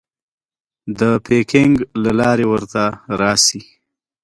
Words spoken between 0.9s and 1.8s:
د پیکنګ